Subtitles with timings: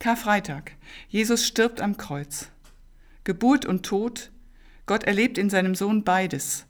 [0.00, 0.72] Karfreitag.
[1.10, 2.50] Jesus stirbt am Kreuz.
[3.22, 4.32] Geburt und Tod.
[4.86, 6.66] Gott erlebt in seinem Sohn beides,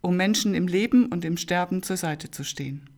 [0.00, 2.88] um Menschen im Leben und im Sterben zur Seite zu stehen.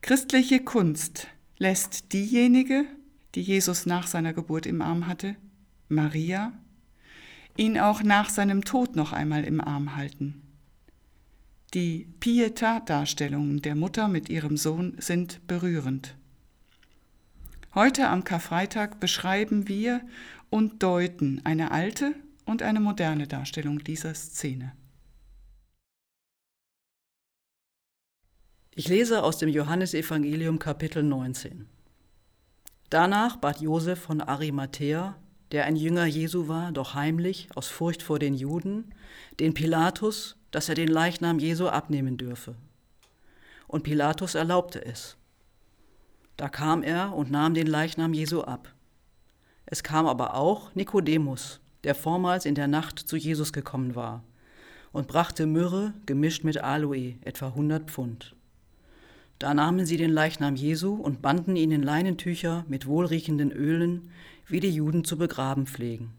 [0.00, 1.28] Christliche Kunst
[1.58, 2.84] lässt diejenige,
[3.36, 5.36] die Jesus nach seiner Geburt im Arm hatte,
[5.88, 6.52] Maria,
[7.56, 10.42] ihn auch nach seinem Tod noch einmal im Arm halten.
[11.74, 16.16] Die Pietà-Darstellungen der Mutter mit ihrem Sohn sind berührend.
[17.74, 20.02] Heute am Karfreitag beschreiben wir
[20.50, 22.14] und deuten eine alte
[22.44, 24.72] und eine moderne Darstellung dieser Szene.
[28.74, 31.66] Ich lese aus dem Johannesevangelium Kapitel 19.
[32.90, 35.16] Danach bat Josef von Arimathea,
[35.50, 38.94] der ein Jünger Jesu war, doch heimlich aus Furcht vor den Juden,
[39.40, 42.54] den Pilatus, dass er den Leichnam Jesu abnehmen dürfe.
[43.66, 45.16] Und Pilatus erlaubte es.
[46.36, 48.72] Da kam er und nahm den Leichnam Jesu ab.
[49.66, 54.22] Es kam aber auch Nikodemus, der vormals in der Nacht zu Jesus gekommen war,
[54.92, 58.34] und brachte Myrrhe gemischt mit Aloe, etwa hundert Pfund.
[59.38, 64.10] Da nahmen sie den Leichnam Jesu und banden ihn in Leinentücher mit wohlriechenden Ölen,
[64.46, 66.12] wie die Juden zu begraben pflegen.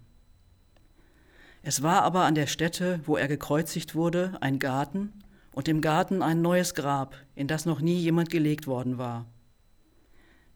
[1.62, 5.14] Es war aber an der Stätte, wo er gekreuzigt wurde, ein Garten
[5.54, 9.26] und im Garten ein neues Grab, in das noch nie jemand gelegt worden war.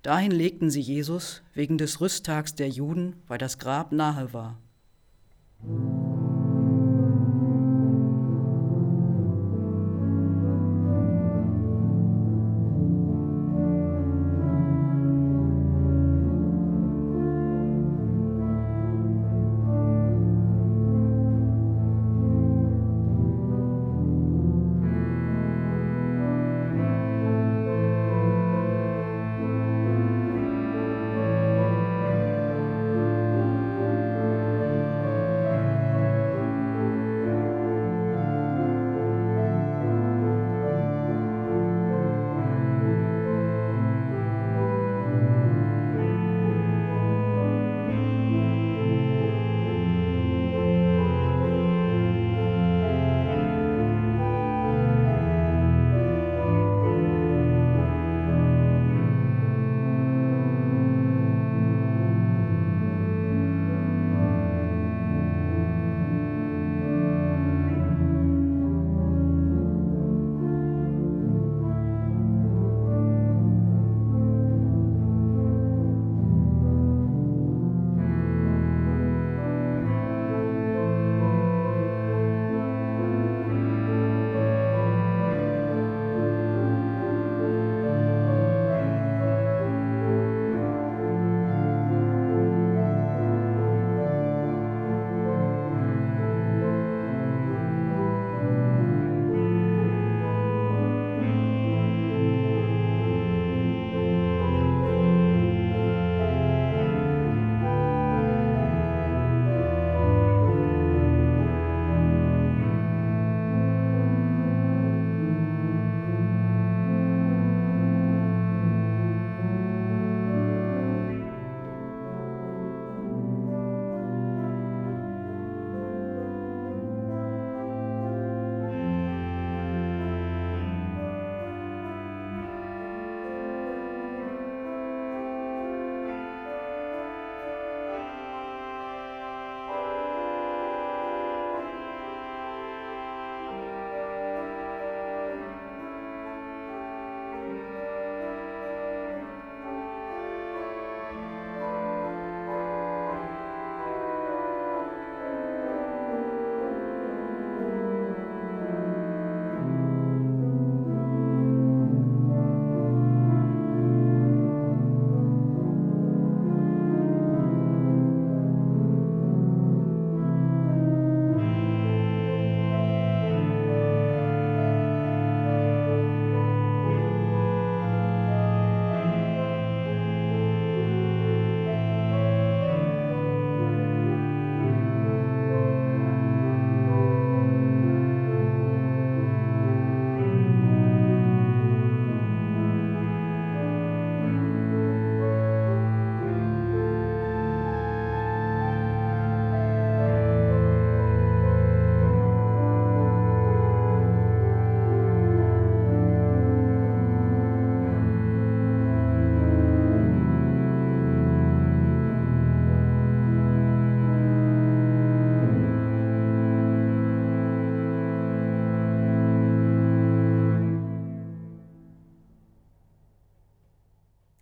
[0.04, 4.58] Dahin legten sie Jesus wegen des Rüsttags der Juden, weil das Grab nahe war.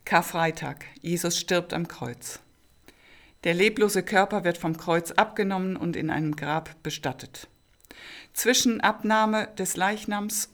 [0.05, 0.85] Karfreitag.
[1.01, 2.39] Jesus stirbt am Kreuz.
[3.43, 7.47] Der leblose Körper wird vom Kreuz abgenommen und in einem Grab bestattet.
[8.33, 10.49] Zwischen Abnahme des Leichnams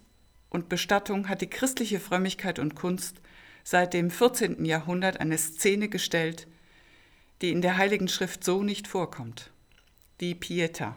[0.50, 3.22] und Bestattung hat die christliche Frömmigkeit und Kunst
[3.66, 4.64] seit dem 14.
[4.64, 6.48] Jahrhundert eine Szene gestellt,
[7.42, 9.52] die in der Heiligen Schrift so nicht vorkommt.
[10.22, 10.96] Die Pieta,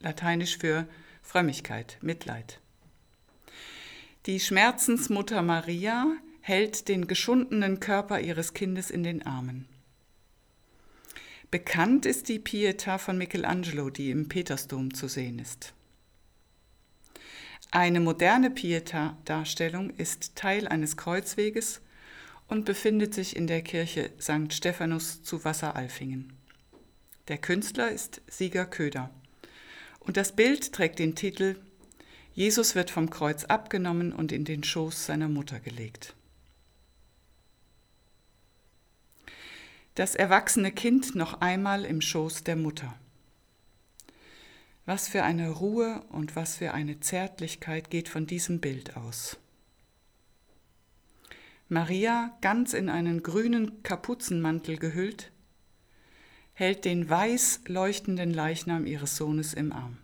[0.00, 0.86] lateinisch für
[1.22, 2.60] Frömmigkeit, Mitleid.
[4.26, 6.16] Die Schmerzensmutter Maria
[6.46, 9.66] hält den geschundenen Körper ihres Kindes in den Armen.
[11.50, 15.74] Bekannt ist die Pieta von Michelangelo, die im Petersdom zu sehen ist.
[17.72, 21.80] Eine moderne Pieta-Darstellung ist Teil eines Kreuzweges
[22.46, 24.52] und befindet sich in der Kirche St.
[24.52, 26.32] Stephanus zu Wasseralfingen.
[27.26, 29.10] Der Künstler ist Sieger Köder
[29.98, 31.56] und das Bild trägt den Titel
[32.34, 36.15] Jesus wird vom Kreuz abgenommen und in den Schoß seiner Mutter gelegt.
[39.96, 42.94] Das erwachsene Kind noch einmal im Schoß der Mutter.
[44.84, 49.38] Was für eine Ruhe und was für eine Zärtlichkeit geht von diesem Bild aus.
[51.70, 55.32] Maria, ganz in einen grünen Kapuzenmantel gehüllt,
[56.52, 59.96] hält den weiß leuchtenden Leichnam ihres Sohnes im Arm.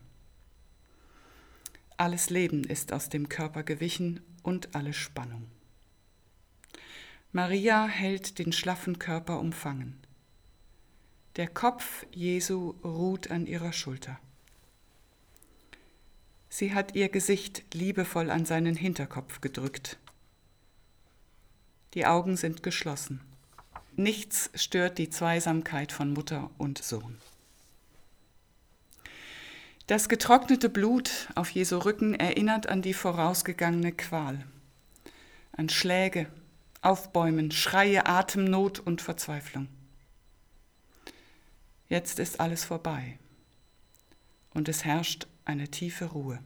[1.99, 5.51] Alles Leben ist aus dem Körper gewichen und alle Spannung.
[7.35, 9.97] Maria hält den schlaffen Körper umfangen.
[11.37, 14.19] Der Kopf Jesu ruht an ihrer Schulter.
[16.51, 19.99] Sie hat ihr Gesicht liebevoll an seinen Hinterkopf gedrückt.
[21.95, 23.23] Die Augen sind geschlossen.
[23.97, 27.17] Nichts stört die Zweisamkeit von Mutter und Sohn.
[29.87, 34.45] Das getrocknete Blut auf Jesu Rücken erinnert an die vorausgegangene Qual,
[35.53, 36.31] an Schläge,
[36.83, 39.69] Aufbäumen, Schreie, Atemnot und Verzweiflung.
[41.89, 43.19] Jetzt ist alles vorbei
[44.53, 46.43] und es herrscht eine tiefe Ruhe.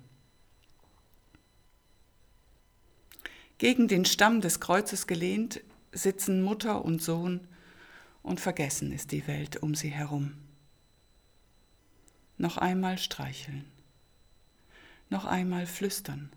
[3.57, 5.63] Gegen den Stamm des Kreuzes gelehnt
[5.93, 7.49] sitzen Mutter und Sohn
[8.23, 10.35] und vergessen ist die Welt um sie herum.
[12.37, 13.65] Noch einmal streicheln,
[15.09, 16.31] noch einmal flüstern,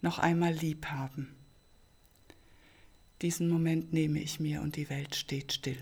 [0.00, 1.36] noch einmal lieb haben.
[3.22, 5.78] Diesen Moment nehme ich mir und die Welt steht still.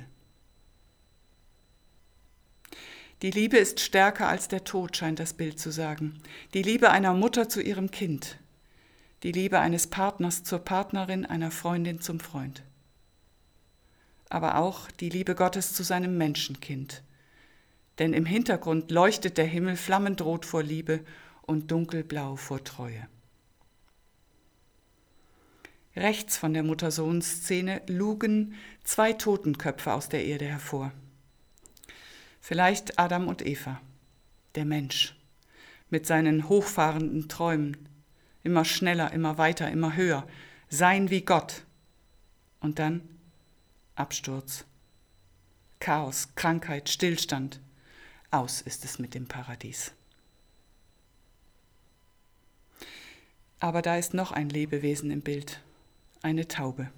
[3.22, 6.20] Die Liebe ist stärker als der Tod, scheint das Bild zu sagen.
[6.54, 8.38] Die Liebe einer Mutter zu ihrem Kind.
[9.24, 12.62] Die Liebe eines Partners zur Partnerin, einer Freundin zum Freund.
[14.28, 17.02] Aber auch die Liebe Gottes zu seinem Menschenkind.
[17.98, 21.04] Denn im Hintergrund leuchtet der Himmel flammendrot vor Liebe
[21.42, 23.08] und dunkelblau vor Treue.
[25.98, 28.54] Rechts von der Mutter-Sohn-Szene lugen
[28.84, 30.92] zwei Totenköpfe aus der Erde hervor.
[32.40, 33.80] Vielleicht Adam und Eva,
[34.54, 35.16] der Mensch,
[35.90, 37.88] mit seinen hochfahrenden Träumen,
[38.44, 40.24] immer schneller, immer weiter, immer höher,
[40.68, 41.64] sein wie Gott.
[42.60, 43.02] Und dann
[43.96, 44.66] Absturz,
[45.80, 47.60] Chaos, Krankheit, Stillstand.
[48.30, 49.90] Aus ist es mit dem Paradies.
[53.58, 55.60] Aber da ist noch ein Lebewesen im Bild,
[56.22, 56.90] eine Taube.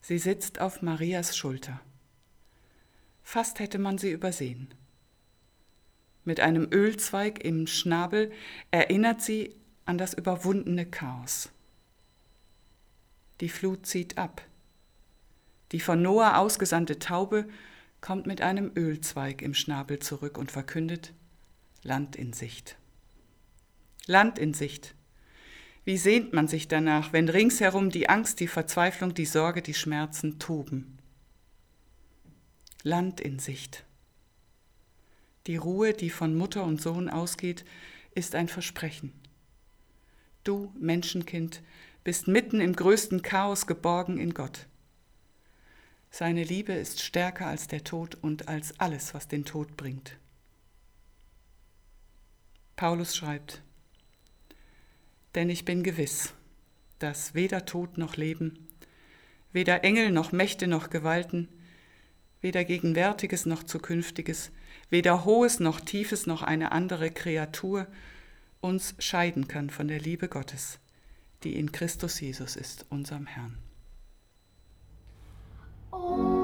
[0.00, 1.80] Sie sitzt auf Marias Schulter.
[3.22, 4.72] Fast hätte man sie übersehen.
[6.24, 8.32] Mit einem Ölzweig im Schnabel
[8.70, 9.54] erinnert sie
[9.84, 11.50] an das überwundene Chaos.
[13.40, 14.42] Die Flut zieht ab.
[15.72, 17.48] Die von Noah ausgesandte Taube
[18.00, 21.12] kommt mit einem Ölzweig im Schnabel zurück und verkündet
[21.82, 22.76] Land in Sicht.
[24.06, 24.94] Land in Sicht.
[25.88, 30.38] Wie sehnt man sich danach, wenn ringsherum die Angst, die Verzweiflung, die Sorge, die Schmerzen
[30.38, 30.98] toben?
[32.82, 33.86] Land in Sicht.
[35.46, 37.64] Die Ruhe, die von Mutter und Sohn ausgeht,
[38.14, 39.14] ist ein Versprechen.
[40.44, 41.62] Du, Menschenkind,
[42.04, 44.66] bist mitten im größten Chaos geborgen in Gott.
[46.10, 50.18] Seine Liebe ist stärker als der Tod und als alles, was den Tod bringt.
[52.76, 53.62] Paulus schreibt,
[55.34, 56.34] denn ich bin gewiss,
[56.98, 58.68] dass weder Tod noch Leben,
[59.52, 61.48] weder Engel noch Mächte noch Gewalten,
[62.40, 64.50] weder Gegenwärtiges noch Zukünftiges,
[64.90, 67.86] weder Hohes noch Tiefes noch eine andere Kreatur
[68.60, 70.78] uns scheiden kann von der Liebe Gottes,
[71.44, 73.58] die in Christus Jesus ist, unserem Herrn.
[75.92, 76.37] Oh.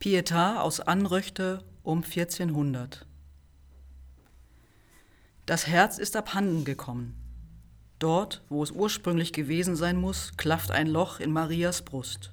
[0.00, 3.04] Pietà aus Anröchte um 1400.
[5.44, 7.14] Das Herz ist abhanden gekommen.
[7.98, 12.32] Dort, wo es ursprünglich gewesen sein muss, klafft ein Loch in Marias Brust.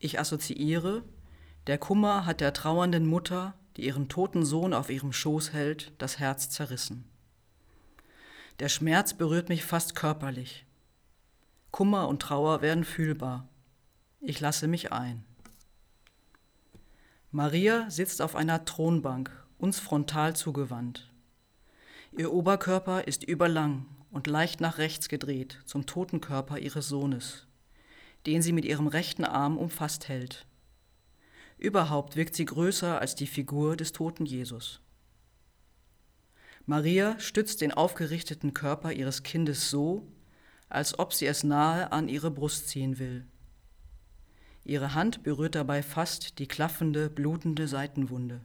[0.00, 1.02] Ich assoziiere,
[1.66, 6.18] der Kummer hat der trauernden Mutter, die ihren toten Sohn auf ihrem Schoß hält, das
[6.18, 7.08] Herz zerrissen.
[8.58, 10.66] Der Schmerz berührt mich fast körperlich.
[11.70, 13.48] Kummer und Trauer werden fühlbar.
[14.20, 15.24] Ich lasse mich ein.
[17.34, 21.10] Maria sitzt auf einer Thronbank, uns frontal zugewandt.
[22.14, 27.46] Ihr Oberkörper ist überlang und leicht nach rechts gedreht zum toten Körper ihres Sohnes,
[28.26, 30.44] den sie mit ihrem rechten Arm umfasst hält.
[31.56, 34.82] Überhaupt wirkt sie größer als die Figur des toten Jesus.
[36.66, 40.06] Maria stützt den aufgerichteten Körper ihres Kindes so,
[40.68, 43.24] als ob sie es nahe an ihre Brust ziehen will.
[44.64, 48.40] Ihre Hand berührt dabei fast die klaffende, blutende Seitenwunde.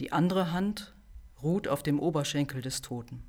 [0.00, 0.94] Die andere Hand
[1.42, 3.22] ruht auf dem Oberschenkel des Toten.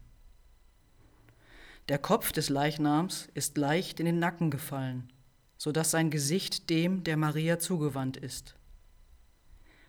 [1.90, 5.12] Der Kopf des Leichnams ist leicht in den Nacken gefallen,
[5.58, 8.56] so dass sein Gesicht dem der Maria zugewandt ist.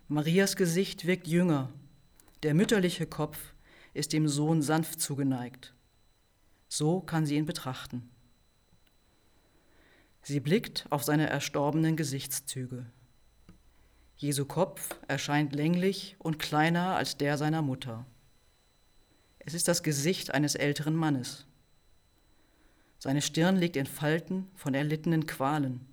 [0.08, 1.70] Marias Gesicht wirkt jünger,
[2.42, 3.54] der mütterliche Kopf
[3.94, 5.74] ist dem Sohn sanft zugeneigt.
[6.68, 8.10] So kann sie ihn betrachten.
[10.22, 12.86] Sie blickt auf seine erstorbenen Gesichtszüge.
[14.16, 18.06] Jesu Kopf erscheint länglich und kleiner als der seiner Mutter.
[19.40, 21.46] Es ist das Gesicht eines älteren Mannes.
[23.00, 25.84] Seine Stirn liegt in Falten von erlittenen Qualen.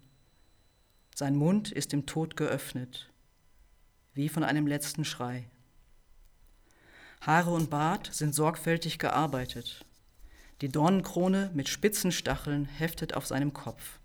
[1.15, 3.09] Sein Mund ist dem Tod geöffnet,
[4.13, 5.49] wie von einem letzten Schrei.
[7.21, 9.85] Haare und Bart sind sorgfältig gearbeitet.
[10.61, 13.99] Die Dornenkrone mit spitzen Stacheln heftet auf seinem Kopf.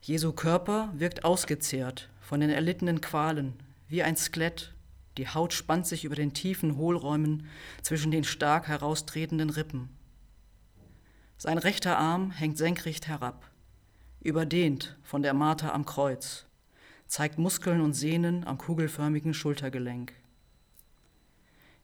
[0.00, 3.54] Jesu Körper wirkt ausgezehrt von den erlittenen Qualen,
[3.88, 4.72] wie ein Skelett.
[5.16, 7.46] Die Haut spannt sich über den tiefen Hohlräumen
[7.82, 9.88] zwischen den stark heraustretenden Rippen.
[11.36, 13.50] Sein rechter Arm hängt senkrecht herab,
[14.20, 16.46] überdehnt von der Marter am Kreuz,
[17.06, 20.12] zeigt Muskeln und Sehnen am kugelförmigen Schultergelenk.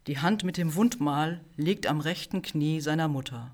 [0.07, 3.51] Die Hand mit dem Wundmal liegt am rechten Knie seiner Mutter.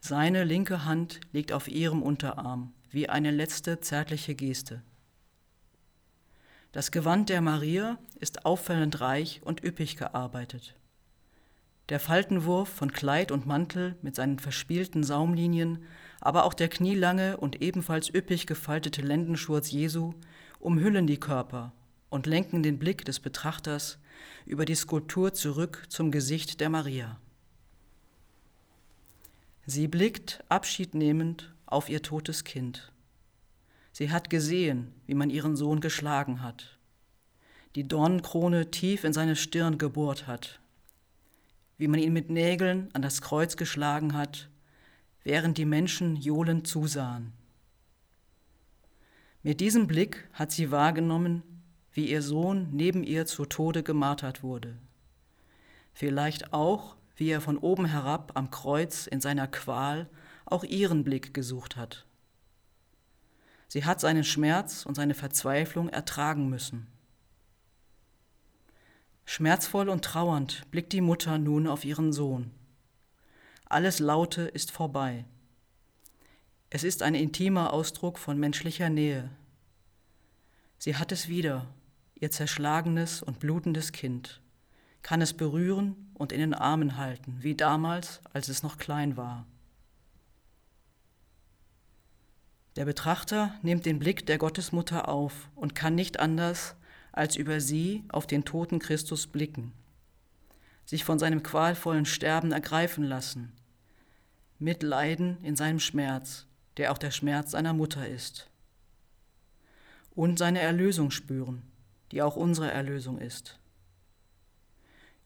[0.00, 4.82] Seine linke Hand liegt auf ihrem Unterarm, wie eine letzte zärtliche Geste.
[6.72, 10.74] Das Gewand der Maria ist auffällend reich und üppig gearbeitet.
[11.88, 15.82] Der Faltenwurf von Kleid und Mantel mit seinen verspielten Saumlinien,
[16.20, 20.12] aber auch der knielange und ebenfalls üppig gefaltete Lendenschurz Jesu
[20.60, 21.72] umhüllen die Körper
[22.10, 23.98] und lenken den Blick des Betrachters
[24.44, 27.18] über die Skulptur zurück zum Gesicht der Maria.
[29.70, 32.90] Sie blickt abschiednehmend auf ihr totes Kind.
[33.92, 36.78] Sie hat gesehen, wie man ihren Sohn geschlagen hat,
[37.74, 40.58] die Dornenkrone tief in seine Stirn gebohrt hat,
[41.76, 44.48] wie man ihn mit Nägeln an das Kreuz geschlagen hat,
[45.22, 47.34] während die Menschen johlend zusahen.
[49.42, 51.42] Mit diesem Blick hat sie wahrgenommen,
[51.92, 54.78] wie ihr Sohn neben ihr zu Tode gemartert wurde.
[55.92, 60.08] Vielleicht auch, wie er von oben herab am Kreuz in seiner Qual
[60.46, 62.06] auch ihren Blick gesucht hat.
[63.66, 66.86] Sie hat seinen Schmerz und seine Verzweiflung ertragen müssen.
[69.26, 72.50] Schmerzvoll und trauernd blickt die Mutter nun auf ihren Sohn.
[73.66, 75.26] Alles Laute ist vorbei.
[76.70, 79.28] Es ist ein intimer Ausdruck von menschlicher Nähe.
[80.78, 81.66] Sie hat es wieder,
[82.14, 84.40] ihr zerschlagenes und blutendes Kind,
[85.02, 89.46] kann es berühren und in den Armen halten, wie damals, als es noch klein war.
[92.76, 96.76] Der Betrachter nimmt den Blick der Gottesmutter auf und kann nicht anders,
[97.10, 99.72] als über sie auf den toten Christus blicken,
[100.86, 103.52] sich von seinem qualvollen Sterben ergreifen lassen,
[104.60, 108.48] mitleiden in seinem Schmerz, der auch der Schmerz seiner Mutter ist,
[110.14, 111.62] und seine Erlösung spüren,
[112.12, 113.58] die auch unsere Erlösung ist.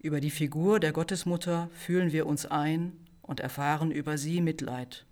[0.02, 2.92] Über die Figur der Gottesmutter fühlen wir uns ein
[3.22, 5.06] und erfahren über sie Mitleid